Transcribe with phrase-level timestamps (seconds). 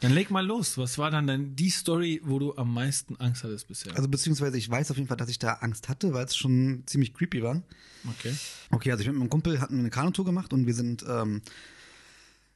[0.00, 0.78] Dann leg mal los.
[0.78, 3.96] Was war dann denn die Story, wo du am meisten Angst hattest bisher?
[3.96, 6.84] Also beziehungsweise ich weiß auf jeden Fall, dass ich da Angst hatte, weil es schon
[6.86, 7.62] ziemlich creepy war.
[8.08, 8.32] okay.
[8.70, 11.42] Okay, also ich mit meinem Kumpel hatten eine Kanutour gemacht und wir sind ähm,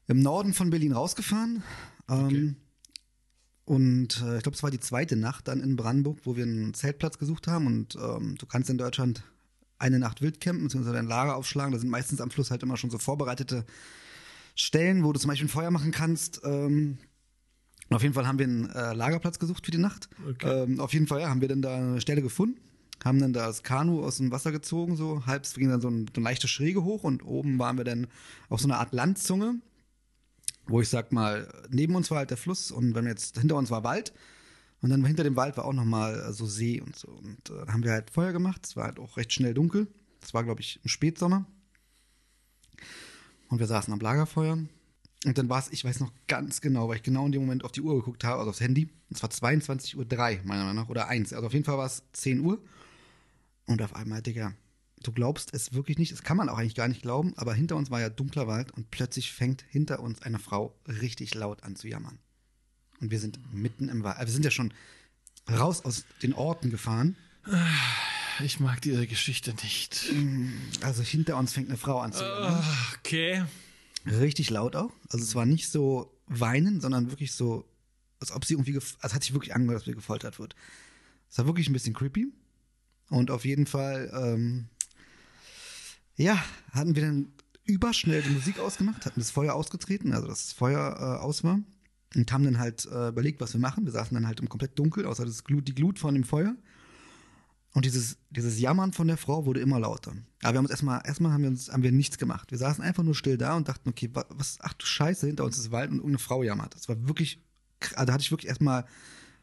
[0.06, 1.62] im Norden von Berlin rausgefahren.
[2.08, 2.54] Ähm, Okay.
[3.64, 6.74] Und äh, ich glaube, es war die zweite Nacht dann in Brandenburg, wo wir einen
[6.74, 7.66] Zeltplatz gesucht haben.
[7.66, 9.22] Und ähm, du kannst in Deutschland
[9.78, 11.72] eine Nacht wild campen, beziehungsweise ein Lager aufschlagen.
[11.72, 13.64] Da sind meistens am Fluss halt immer schon so vorbereitete
[14.54, 16.40] Stellen, wo du zum Beispiel ein Feuer machen kannst.
[16.44, 16.98] Ähm,
[17.92, 20.08] und auf jeden Fall haben wir einen äh, Lagerplatz gesucht für die Nacht.
[20.28, 20.64] Okay.
[20.64, 22.60] Ähm, auf jeden Fall ja, haben wir dann da eine Stelle gefunden,
[23.04, 26.06] haben dann das Kanu aus dem Wasser gezogen, so halb, es ging dann so, ein,
[26.06, 28.06] so eine leichte Schräge hoch und oben waren wir dann
[28.48, 29.60] auf so einer Art Landzunge,
[30.66, 33.56] wo ich sag mal, neben uns war halt der Fluss und wenn wir jetzt hinter
[33.56, 34.12] uns war Wald
[34.82, 37.08] und dann hinter dem Wald war auch nochmal äh, so See und so.
[37.08, 39.86] Und äh, haben wir halt Feuer gemacht, es war halt auch recht schnell dunkel.
[40.20, 41.46] Es war, glaube ich, im Spätsommer.
[43.48, 44.58] Und wir saßen am Lagerfeuer.
[45.24, 47.64] Und dann war es, ich weiß noch ganz genau, weil ich genau in dem Moment
[47.64, 48.88] auf die Uhr geguckt habe, also aufs Handy.
[49.10, 51.32] Es war 22.03 Uhr, meiner Meinung nach, oder 1.
[51.32, 52.60] Also auf jeden Fall war es 10 Uhr.
[53.66, 54.52] Und auf einmal, Digga,
[55.02, 56.10] du glaubst es wirklich nicht.
[56.10, 58.72] Das kann man auch eigentlich gar nicht glauben, aber hinter uns war ja dunkler Wald
[58.72, 62.18] und plötzlich fängt hinter uns eine Frau richtig laut an zu jammern.
[63.00, 64.16] Und wir sind mitten im Wald.
[64.16, 64.74] Also Wir sind ja schon
[65.48, 67.16] raus aus den Orten gefahren.
[68.44, 70.12] Ich mag diese Geschichte nicht.
[70.80, 72.54] Also hinter uns fängt eine Frau an zu jammern.
[72.64, 73.44] Ah, Okay.
[74.06, 74.92] Richtig laut auch.
[75.08, 77.68] Also es war nicht so weinen, sondern wirklich so,
[78.20, 80.54] als ob sie irgendwie, also hat sich wirklich angehört, dass sie gefoltert wird.
[81.30, 82.32] Es war wirklich ein bisschen creepy.
[83.10, 84.68] Und auf jeden Fall, ähm,
[86.16, 87.32] ja, hatten wir dann
[87.64, 91.60] überschnell die Musik ausgemacht, hatten das Feuer ausgetreten, also das Feuer äh, aus war.
[92.14, 93.84] Und haben dann halt äh, überlegt, was wir machen.
[93.84, 96.54] Wir saßen dann halt im komplett dunkel, außer das Glut, die Glut von dem Feuer.
[97.74, 100.12] Und dieses, dieses Jammern von der Frau wurde immer lauter.
[100.42, 102.50] Aber wir haben uns erstmal, erstmal haben wir uns, haben wir nichts gemacht.
[102.50, 105.44] Wir saßen einfach nur still da und dachten, okay, wa- was, ach du Scheiße, hinter
[105.44, 106.74] uns ist Wald und irgendeine Frau jammert.
[106.74, 107.40] Das war wirklich,
[107.94, 108.84] also da hatte ich wirklich erstmal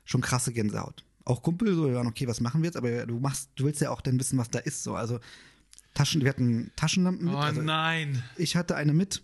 [0.05, 1.03] schon krasse Gänsehaut.
[1.25, 2.77] Auch Kumpel, so, wir waren, okay, was machen wir jetzt?
[2.77, 4.95] Aber du machst, du willst ja auch dann wissen, was da ist, so.
[4.95, 5.19] Also,
[5.95, 7.33] Taschen, wir hatten Taschenlampen mit.
[7.33, 8.23] Oh also, nein.
[8.37, 9.23] ich hatte eine mit.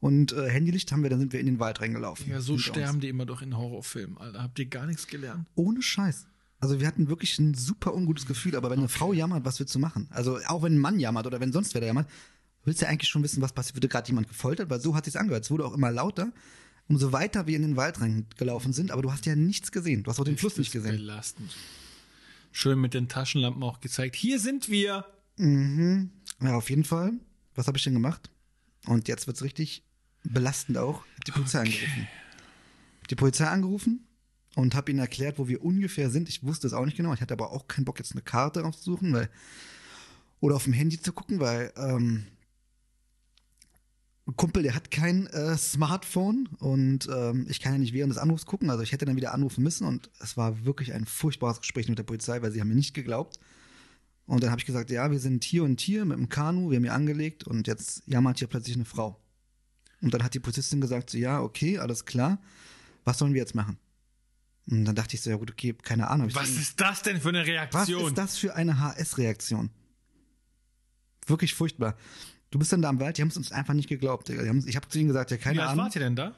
[0.00, 2.30] Und äh, Handylicht haben wir, dann sind wir in den Wald reingelaufen.
[2.30, 2.62] Ja, so Hinter uns.
[2.76, 4.42] sterben die immer doch in Horrorfilmen, Alter.
[4.42, 5.46] Habt ihr gar nichts gelernt?
[5.54, 6.26] Ohne Scheiß.
[6.60, 9.74] Also wir hatten wirklich ein super ungutes Gefühl, aber wenn eine Frau jammert, was willst
[9.74, 10.08] du machen?
[10.10, 12.10] Also auch wenn ein Mann jammert oder wenn sonst wer jammert,
[12.64, 13.76] willst du ja eigentlich schon wissen, was passiert.
[13.76, 14.68] Wurde gerade jemand gefoltert?
[14.68, 15.44] Weil so hat sich's angehört.
[15.44, 16.32] Es wurde auch immer lauter,
[16.88, 20.02] umso weiter wir in den Wald reingelaufen sind, aber du hast ja nichts gesehen.
[20.02, 20.96] Du hast auch den Fluss nicht gesehen.
[20.96, 21.56] Belastend.
[22.50, 24.16] Schön mit den Taschenlampen auch gezeigt.
[24.16, 25.06] Hier sind wir.
[25.36, 27.12] Ja, auf jeden Fall.
[27.54, 28.30] Was habe ich denn gemacht?
[28.86, 29.84] Und jetzt wird's richtig
[30.24, 31.04] belastend auch.
[31.14, 32.08] Hab die Polizei angerufen.
[33.00, 34.07] Hab die Polizei angerufen
[34.58, 36.28] und habe ihnen erklärt, wo wir ungefähr sind.
[36.28, 37.14] Ich wusste es auch nicht genau.
[37.14, 39.30] Ich hatte aber auch keinen Bock, jetzt eine Karte rauszusuchen, weil
[40.40, 42.26] oder auf dem Handy zu gucken, weil ähm,
[44.26, 48.18] ein Kumpel, der hat kein äh, Smartphone und ähm, ich kann ja nicht während des
[48.18, 48.68] Anrufs gucken.
[48.68, 51.98] Also ich hätte dann wieder anrufen müssen und es war wirklich ein furchtbares Gespräch mit
[51.98, 53.38] der Polizei, weil sie haben mir nicht geglaubt.
[54.26, 56.78] Und dann habe ich gesagt, ja, wir sind hier und hier mit dem Kanu, wir
[56.78, 59.20] haben hier angelegt und jetzt jammert hier plötzlich eine Frau.
[60.02, 62.40] Und dann hat die Polizistin gesagt, so, ja, okay, alles klar,
[63.04, 63.78] was sollen wir jetzt machen?
[64.70, 66.34] Und dann dachte ich so, ja gut, okay, keine Ahnung.
[66.34, 68.06] Was ist das denn für eine was Reaktion?
[68.08, 69.70] ist das für eine HS-Reaktion?
[71.26, 71.96] Wirklich furchtbar.
[72.50, 74.28] Du bist dann da am Wald, die haben es uns einfach nicht geglaubt.
[74.28, 74.34] Die
[74.66, 75.86] ich habe zu ihnen gesagt, ja, Wie keine alt Ahnung.
[75.86, 76.34] wart ihr denn da?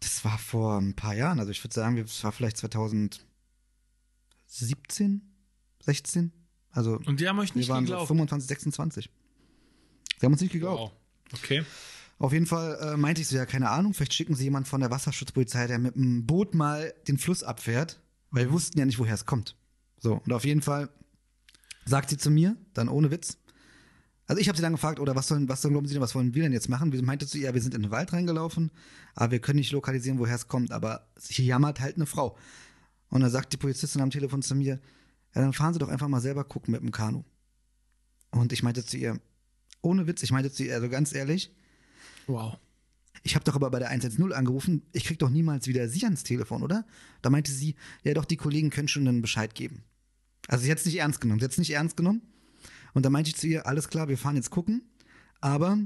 [0.00, 1.38] Das war vor ein paar Jahren.
[1.38, 3.22] Also ich würde sagen, das war vielleicht 2017,
[5.80, 6.32] 16.
[6.70, 8.08] Also Und die haben euch wir nicht waren so geglaubt.
[8.08, 9.10] 25, 26.
[10.18, 10.80] Sie haben uns nicht geglaubt.
[10.80, 10.92] Wow.
[11.34, 11.64] Okay.
[12.22, 14.80] Auf jeden Fall äh, meinte ich so, ja, keine Ahnung, vielleicht schicken sie jemand von
[14.80, 18.00] der Wasserschutzpolizei, der mit einem Boot mal den Fluss abfährt,
[18.30, 19.56] weil wir wussten ja nicht, woher es kommt.
[19.98, 20.88] So, und auf jeden Fall
[21.84, 23.38] sagt sie zu mir, dann ohne Witz.
[24.28, 26.14] Also ich habe sie dann gefragt, oder was sollen, was sollen, glauben Sie denn, was
[26.14, 26.92] wollen wir denn jetzt machen?
[26.92, 28.70] Sie meinte zu ihr, ja, wir sind in den Wald reingelaufen,
[29.16, 32.38] aber wir können nicht lokalisieren, woher es kommt, aber hier jammert halt eine Frau.
[33.08, 34.78] Und dann sagt die Polizistin am Telefon zu mir,
[35.34, 37.24] ja, dann fahren Sie doch einfach mal selber gucken mit dem Kanu.
[38.30, 39.20] Und ich meinte zu ihr,
[39.80, 41.52] ohne Witz, ich meinte zu ihr, also ganz ehrlich,
[42.26, 42.58] Wow.
[43.22, 46.22] ich habe doch aber bei der 110 angerufen, ich krieg doch niemals wieder Sie ans
[46.22, 46.84] Telefon, oder?
[47.20, 47.74] Da meinte sie,
[48.04, 49.84] ja doch, die Kollegen können schon einen Bescheid geben.
[50.48, 52.22] Also sie hat es nicht ernst genommen, sie hat es nicht ernst genommen.
[52.94, 54.82] Und da meinte ich zu ihr, alles klar, wir fahren jetzt gucken,
[55.40, 55.78] aber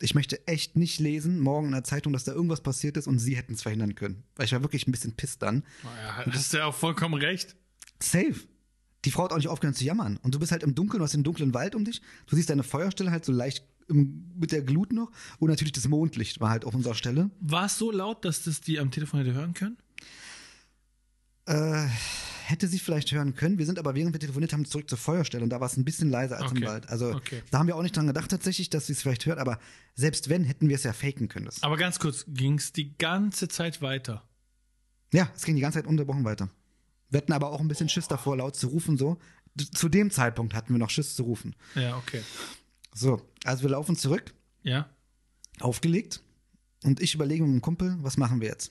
[0.00, 3.18] ich möchte echt nicht lesen, morgen in der Zeitung, dass da irgendwas passiert ist und
[3.18, 4.24] sie hätten es verhindern können.
[4.34, 5.64] Weil ich war wirklich ein bisschen pisst dann.
[5.84, 7.54] Naja, hast du ja auch vollkommen recht.
[8.00, 8.34] Safe.
[9.04, 10.16] Die Frau hat auch nicht aufgehört zu jammern.
[10.22, 12.02] Und du bist halt im Dunkeln, du hast den dunklen Wald um dich.
[12.26, 15.10] Du siehst deine Feuerstelle halt so leicht mit der Glut noch.
[15.38, 17.30] Und natürlich das Mondlicht war halt auf unserer Stelle.
[17.40, 19.76] War es so laut, dass das die am Telefon hätte hören können?
[21.46, 21.86] Äh,
[22.46, 23.58] hätte sie vielleicht hören können.
[23.58, 25.84] Wir sind aber, während wir telefoniert haben, zurück zur Feuerstelle und da war es ein
[25.84, 26.60] bisschen leiser als Okay.
[26.62, 26.88] im Wald.
[26.88, 27.42] Also Okay.
[27.50, 29.58] da haben wir auch nicht dran gedacht tatsächlich, dass sie es vielleicht hört, aber
[29.94, 31.46] selbst wenn, hätten wir es ja faken können.
[31.46, 31.62] Das.
[31.62, 34.22] Aber ganz kurz, ging es die ganze Zeit weiter?
[35.12, 36.48] Ja, es ging die ganze Zeit unterbrochen weiter.
[37.10, 39.18] Wir hatten aber auch ein bisschen Schiss davor, laut zu rufen, so.
[39.74, 41.54] Zu dem Zeitpunkt hatten wir noch Schiss zu rufen.
[41.74, 42.22] Ja, okay.
[42.94, 44.88] So, also wir laufen zurück, Ja?
[45.60, 46.22] aufgelegt
[46.84, 48.70] und ich überlege mit dem Kumpel, was machen wir jetzt?